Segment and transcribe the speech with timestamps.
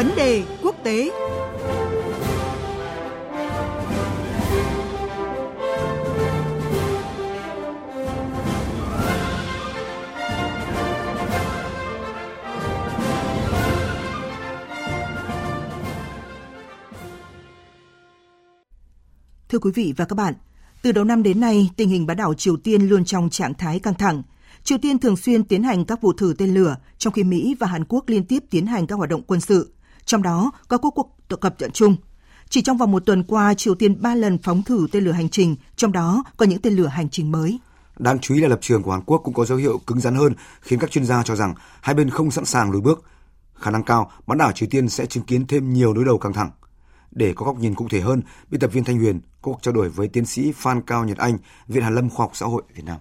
[0.00, 1.10] Vấn đề quốc tế
[19.48, 20.34] Thưa quý vị và các bạn,
[20.82, 23.78] từ đầu năm đến nay, tình hình bán đảo Triều Tiên luôn trong trạng thái
[23.78, 24.22] căng thẳng.
[24.64, 27.66] Triều Tiên thường xuyên tiến hành các vụ thử tên lửa, trong khi Mỹ và
[27.66, 29.72] Hàn Quốc liên tiếp tiến hành các hoạt động quân sự.
[30.10, 31.96] Trong đó có các cuộc tập cập trận chung.
[32.48, 35.28] Chỉ trong vòng một tuần qua, Triều Tiên ba lần phóng thử tên lửa hành
[35.28, 37.58] trình, trong đó có những tên lửa hành trình mới.
[37.98, 40.14] Đáng chú ý là lập trường của Hàn Quốc cũng có dấu hiệu cứng rắn
[40.14, 43.04] hơn, khiến các chuyên gia cho rằng hai bên không sẵn sàng lùi bước.
[43.54, 46.32] Khả năng cao, bán đảo Triều Tiên sẽ chứng kiến thêm nhiều đối đầu căng
[46.32, 46.50] thẳng.
[47.10, 49.74] Để có góc nhìn cụ thể hơn, biên tập viên Thanh Huyền có cuộc trao
[49.74, 51.38] đổi với tiến sĩ Phan Cao Nhật Anh,
[51.68, 52.98] Viện Hàn Lâm Khoa học Xã hội Việt Nam.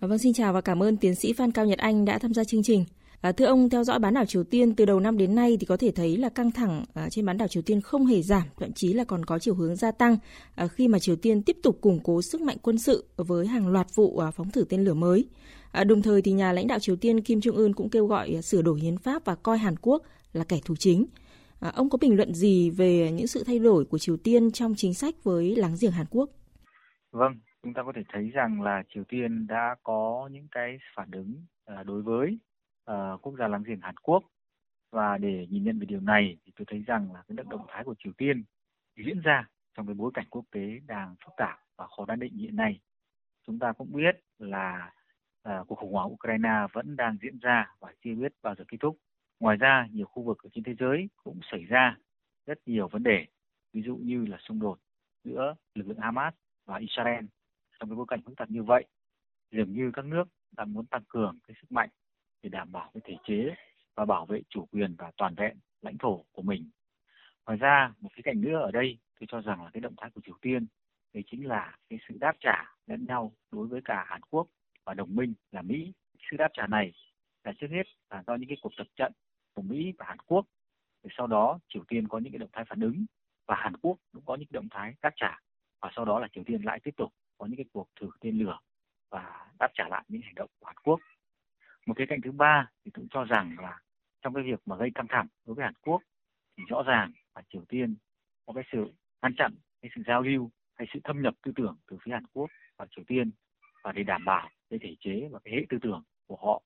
[0.00, 2.44] Vâng, xin chào và cảm ơn tiến sĩ Phan Cao Nhật Anh đã tham gia
[2.44, 2.84] chương trình.
[3.20, 5.66] À, thưa ông, theo dõi bán đảo Triều Tiên từ đầu năm đến nay thì
[5.66, 8.42] có thể thấy là căng thẳng à, trên bán đảo Triều Tiên không hề giảm,
[8.56, 10.16] thậm chí là còn có chiều hướng gia tăng
[10.54, 13.68] à, khi mà Triều Tiên tiếp tục củng cố sức mạnh quân sự với hàng
[13.68, 15.28] loạt vụ à, phóng thử tên lửa mới.
[15.72, 18.34] À, đồng thời thì nhà lãnh đạo Triều Tiên Kim Jong Un cũng kêu gọi
[18.38, 21.06] à, sửa đổi hiến pháp và coi Hàn Quốc là kẻ thù chính.
[21.60, 24.74] À, ông có bình luận gì về những sự thay đổi của Triều Tiên trong
[24.76, 26.30] chính sách với láng giềng Hàn Quốc?
[27.12, 27.32] Vâng,
[27.62, 31.34] chúng ta có thể thấy rằng là Triều Tiên đã có những cái phản ứng
[31.64, 32.38] à, đối với
[32.92, 34.24] uh, quốc gia láng giềng Hàn Quốc
[34.90, 37.84] và để nhìn nhận về điều này thì tôi thấy rằng là cái động thái
[37.84, 38.44] của Triều Tiên
[38.96, 42.34] diễn ra trong cái bối cảnh quốc tế đang phức tạp và khó đoán định
[42.34, 42.80] hiện nay.
[43.46, 44.92] Chúng ta cũng biết là
[45.48, 48.76] uh, cuộc khủng hoảng Ukraine vẫn đang diễn ra và chưa biết bao giờ kết
[48.80, 48.96] thúc.
[49.40, 51.96] Ngoài ra, nhiều khu vực ở trên thế giới cũng xảy ra
[52.46, 53.26] rất nhiều vấn đề,
[53.72, 54.78] ví dụ như là xung đột
[55.24, 57.24] giữa lực lượng Hamas và Israel.
[57.80, 58.84] Trong cái bối cảnh phức tạp như vậy,
[59.50, 60.24] dường như các nước
[60.56, 61.88] đang muốn tăng cường cái sức mạnh
[62.50, 63.54] để đảm bảo cái thể chế
[63.94, 66.70] và bảo vệ chủ quyền và toàn vẹn lãnh thổ của mình.
[67.46, 70.10] Ngoài ra, một cái cạnh nữa ở đây tôi cho rằng là cái động thái
[70.10, 70.66] của Triều Tiên
[71.14, 74.46] đấy chính là cái sự đáp trả lẫn nhau đối với cả Hàn Quốc
[74.84, 75.92] và đồng minh là Mỹ.
[76.30, 76.92] Sự đáp trả này
[77.44, 79.12] là trước hết là do những cái cuộc tập trận
[79.54, 80.46] của Mỹ và Hàn Quốc.
[81.02, 83.04] Thì sau đó Triều Tiên có những cái động thái phản ứng
[83.46, 85.38] và Hàn Quốc cũng có những động thái đáp trả
[85.80, 88.38] và sau đó là Triều Tiên lại tiếp tục có những cái cuộc thử tên
[88.38, 88.58] lửa
[89.10, 91.00] và đáp trả lại những hành động của Hàn Quốc.
[91.86, 93.78] Một cái cạnh thứ ba thì cũng cho rằng là
[94.22, 96.02] trong cái việc mà gây căng thẳng đối với Hàn Quốc
[96.56, 97.96] thì rõ ràng là Triều Tiên
[98.46, 101.76] có cái sự ngăn chặn cái sự giao lưu hay sự thâm nhập tư tưởng
[101.90, 103.30] từ phía Hàn Quốc và Triều Tiên
[103.82, 106.62] và để đảm bảo cái thể chế và cái hệ tư tưởng của họ.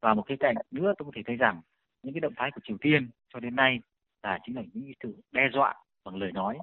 [0.00, 1.60] Và một cái cạnh nữa tôi có thể thấy rằng
[2.02, 3.80] những cái động thái của Triều Tiên cho đến nay
[4.22, 6.58] là chính là những sự đe dọa bằng lời nói.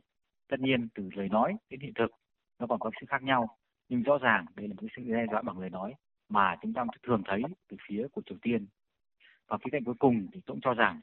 [0.47, 2.12] Tất nhiên từ lời nói đến hiện thực
[2.59, 3.57] nó còn có sự khác nhau,
[3.89, 5.94] nhưng rõ ràng đây là một sự đe dọa bằng lời nói
[6.29, 8.67] mà chúng ta thường thấy từ phía của Triều Tiên.
[9.47, 11.01] Và khía cạnh cuối cùng thì tôi cũng cho rằng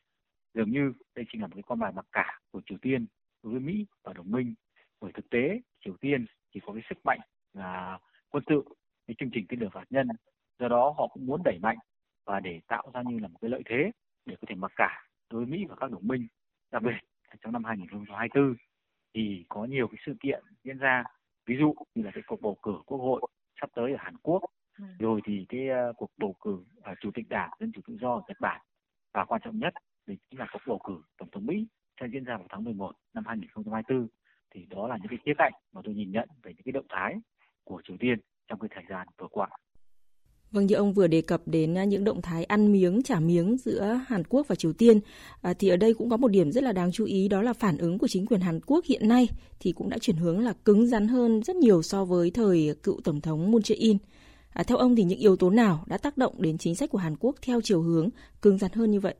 [0.54, 3.06] dường như đây chính là một cái con bài mặc cả của Triều Tiên
[3.42, 4.54] đối với Mỹ và đồng minh.
[5.00, 7.20] Bởi thực tế Triều Tiên chỉ có cái sức mạnh
[7.52, 7.98] là
[8.30, 8.64] quân sự,
[9.06, 10.08] cái chương trình tên lửa hạt nhân.
[10.58, 11.78] Do đó họ cũng muốn đẩy mạnh
[12.24, 13.90] và để tạo ra như là một cái lợi thế
[14.26, 16.26] để có thể mặc cả đối với Mỹ và các đồng minh.
[16.70, 16.92] Đặc biệt
[17.40, 18.54] trong năm 2024
[19.14, 21.04] thì có nhiều cái sự kiện diễn ra,
[21.46, 23.20] ví dụ như là cái cuộc bầu cử quốc hội
[23.60, 24.42] sắp tới ở Hàn Quốc
[24.98, 25.60] rồi thì cái
[25.90, 28.60] uh, cuộc bầu cử uh, chủ tịch đảng dân chủ tự do Nhật Bản
[29.12, 29.74] và quan trọng nhất
[30.06, 31.66] thì chính là cuộc bầu cử tổng thống Mỹ
[32.00, 34.08] sẽ diễn ra vào tháng 11 năm 2024
[34.54, 36.86] thì đó là những cái khía cạnh mà tôi nhìn nhận về những cái động
[36.88, 37.14] thái
[37.64, 38.18] của Triều Tiên
[38.48, 39.48] trong cái thời gian vừa qua.
[40.52, 43.56] Vâng, như ông vừa đề cập đến à, những động thái ăn miếng, trả miếng
[43.56, 45.00] giữa Hàn Quốc và Triều Tiên,
[45.42, 47.52] à, thì ở đây cũng có một điểm rất là đáng chú ý đó là
[47.52, 49.28] phản ứng của chính quyền Hàn Quốc hiện nay
[49.60, 53.00] thì cũng đã chuyển hướng là cứng rắn hơn rất nhiều so với thời cựu
[53.04, 53.96] Tổng thống Moon Jae-in.
[54.54, 56.98] À, theo ông thì những yếu tố nào đã tác động đến chính sách của
[56.98, 58.08] Hàn Quốc theo chiều hướng
[58.42, 59.14] cứng rắn hơn như vậy?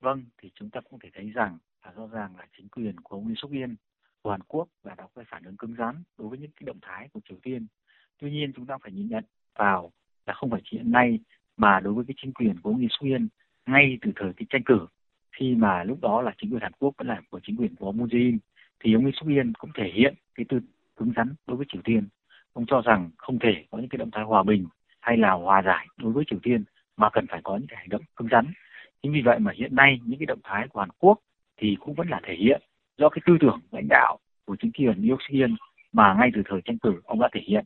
[0.00, 3.16] Vâng, thì chúng ta cũng thể thấy rằng là rõ ràng là chính quyền của
[3.16, 3.76] ông Lee Suk Yên
[4.22, 6.78] của Hàn Quốc đã có cái phản ứng cứng rắn đối với những cái động
[6.82, 7.66] thái của Triều Tiên.
[8.18, 9.24] Tuy nhiên chúng ta phải nhìn nhận
[9.54, 9.92] vào
[10.26, 11.18] là không phải chỉ hiện nay
[11.56, 13.28] mà đối với cái chính quyền của ông Lee Suk-in
[13.66, 14.86] ngay từ thời cái tranh cử
[15.32, 17.92] khi mà lúc đó là chính quyền Hàn Quốc vẫn là của chính quyền của
[17.92, 18.38] Moon Jae-in
[18.80, 20.60] thì ông Lee Suk-in cũng thể hiện cái tư
[20.96, 22.08] cứng rắn đối với Triều Tiên.
[22.52, 24.66] Ông cho rằng không thể có những cái động thái hòa bình
[25.00, 26.64] hay là hòa giải đối với Triều Tiên
[26.96, 28.46] mà cần phải có những cái hành động cứng rắn.
[29.02, 31.18] Chính vì vậy mà hiện nay những cái động thái của Hàn Quốc
[31.56, 32.62] thì cũng vẫn là thể hiện
[32.98, 35.56] do cái tư tưởng lãnh đạo của chính quyền Yoon Suk-yeol
[35.92, 37.64] mà ngay từ thời tranh cử ông đã thể hiện.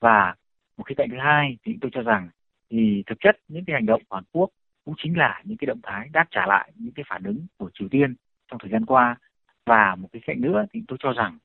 [0.00, 0.34] Và
[0.76, 2.28] một cái cạnh thứ hai thì tôi cho rằng
[2.70, 4.50] thì thực chất những cái hành động của Hàn Quốc
[4.84, 7.70] cũng chính là những cái động thái đáp trả lại những cái phản ứng của
[7.74, 8.14] Triều Tiên
[8.50, 9.16] trong thời gian qua
[9.66, 11.38] và một cái cạnh nữa thì tôi cho rằng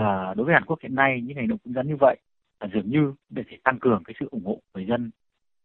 [0.00, 2.16] à, đối với Hàn Quốc hiện nay những hành động cứng rắn như vậy
[2.60, 5.10] là dường như để thể tăng cường cái sự ủng hộ người dân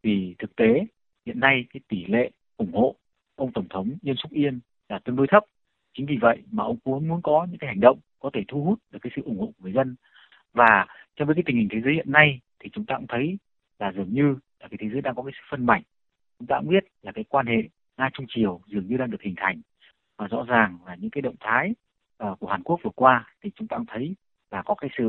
[0.03, 0.85] vì thực tế
[1.25, 2.95] hiện nay cái tỷ lệ ủng hộ
[3.35, 4.59] ông tổng thống Yoon Suk-yeol
[4.89, 5.43] là tương đối thấp.
[5.93, 8.63] Chính vì vậy mà ông muốn muốn có những cái hành động có thể thu
[8.63, 9.95] hút được cái sự ủng hộ của người dân.
[10.53, 10.85] Và
[11.15, 13.37] trong với cái tình hình thế giới hiện nay thì chúng ta cũng thấy
[13.79, 15.81] là dường như là cái thế giới đang có cái sự phân mảnh.
[16.39, 19.21] Chúng ta cũng biết là cái quan hệ Nga Trung Triều dường như đang được
[19.21, 19.61] hình thành
[20.17, 21.73] và rõ ràng là những cái động thái
[22.23, 24.15] uh, của Hàn Quốc vừa qua thì chúng ta cũng thấy
[24.55, 25.05] là có cái sự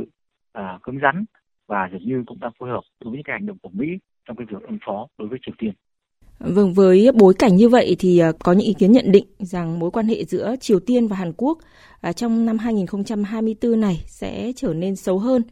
[0.59, 1.25] uh, cứng rắn
[1.67, 3.87] và dường như cũng đang phối hợp đối với những cái hành động của Mỹ
[4.25, 5.73] trong cái việc ứng phó đối với Triều Tiên.
[6.39, 9.79] Vâng, với bối cảnh như vậy thì à, có những ý kiến nhận định rằng
[9.79, 11.59] mối quan hệ giữa Triều Tiên và Hàn Quốc
[12.01, 15.43] à, trong năm 2024 này sẽ trở nên xấu hơn,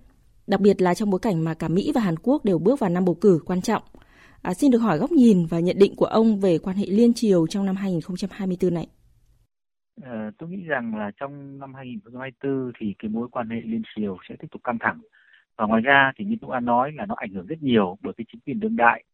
[0.47, 2.91] đặc biệt là trong bối cảnh mà cả Mỹ và Hàn Quốc đều bước vào
[2.91, 3.83] năm bầu cử quan trọng.
[4.43, 7.15] À, xin được hỏi góc nhìn và nhận định của ông về quan hệ liên
[7.15, 8.87] triều trong năm 2024 này.
[10.03, 14.19] À, tôi nghĩ rằng là trong năm 2024 thì cái mối quan hệ liên triều
[14.29, 15.01] sẽ tiếp tục căng thẳng.
[15.57, 18.15] Và ngoài ra thì như tôi đã nói là nó ảnh hưởng rất nhiều bởi
[18.17, 19.05] cái chính quyền đương đại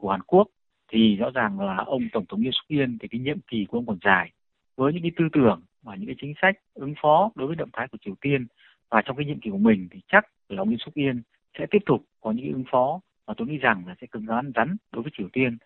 [0.00, 0.48] của Hàn Quốc.
[0.88, 3.78] Thì rõ ràng là ông Tổng thống Yoon suk Yeol thì cái nhiệm kỳ của
[3.78, 4.32] ông còn dài.
[4.76, 7.70] Với những cái tư tưởng và những cái chính sách ứng phó đối với động
[7.72, 8.46] thái của Triều Tiên
[8.90, 11.16] và trong cái nhiệm kỳ của mình thì chắc là ông Yoon suk Yeol
[11.58, 14.52] sẽ tiếp tục có những ứng phó và tôi nghĩ rằng là sẽ cứng rắn
[14.54, 15.58] rắn đối với Triều Tiên.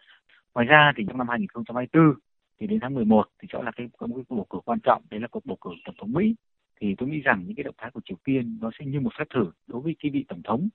[0.54, 2.14] Ngoài ra thì trong năm 2024
[2.60, 4.80] thì đến tháng 11 thì rõ là cái có một cái cuộc bầu cử quan
[4.80, 6.34] trọng đấy là cuộc bầu cử tổng thống Mỹ
[6.80, 9.10] thì tôi nghĩ rằng những cái động thái của Triều Tiên nó sẽ như một
[9.18, 10.68] phép thử đối với cái vị tổng thống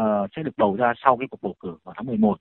[0.00, 2.36] uh, sẽ được bầu ra sau cái cuộc bầu cử vào tháng 11.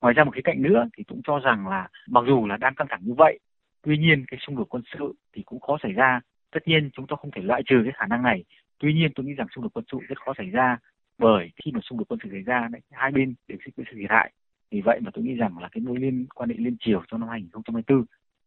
[0.00, 2.74] Ngoài ra một khía cạnh nữa thì cũng cho rằng là mặc dù là đang
[2.74, 3.38] căng thẳng như vậy,
[3.82, 6.20] tuy nhiên cái xung đột quân sự thì cũng khó xảy ra.
[6.52, 8.44] Tất nhiên chúng ta không thể loại trừ cái khả năng này.
[8.78, 10.78] Tuy nhiên tôi nghĩ rằng xung đột quân sự rất khó xảy ra
[11.18, 13.84] bởi khi mà xung đột quân sự xảy ra đấy, hai bên đều sẽ bị
[13.90, 14.32] sự thiệt hại
[14.70, 17.20] vì vậy mà tôi nghĩ rằng là cái mối liên quan hệ liên triều trong
[17.20, 18.04] năm 2024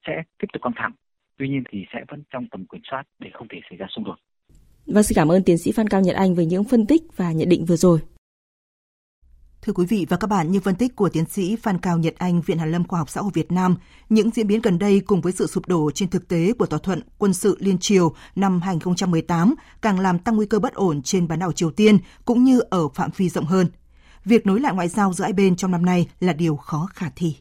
[0.08, 0.94] sẽ tiếp tục căng thẳng
[1.38, 4.04] tuy nhiên thì sẽ vẫn trong tầm kiểm soát để không thể xảy ra xung
[4.04, 4.16] đột.
[4.86, 7.32] Vâng, xin cảm ơn tiến sĩ Phan Cao Nhật Anh về những phân tích và
[7.32, 8.00] nhận định vừa rồi.
[9.62, 12.14] Thưa quý vị và các bạn, như phân tích của tiến sĩ Phan Cao Nhật
[12.18, 13.76] Anh, Viện Hàn lâm Khoa học Xã hội Việt Nam,
[14.10, 16.80] những diễn biến gần đây cùng với sự sụp đổ trên thực tế của thỏa
[16.80, 21.28] thuận quân sự liên triều năm 2018 càng làm tăng nguy cơ bất ổn trên
[21.28, 23.68] bán đảo Triều Tiên cũng như ở phạm vi rộng hơn.
[24.26, 27.10] Việc nối lại ngoại giao giữa hai bên trong năm nay là điều khó khả
[27.16, 27.36] thi.